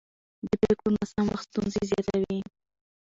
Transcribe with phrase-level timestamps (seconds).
[0.47, 2.39] د پرېکړو ناسم وخت ستونزې زیاتوي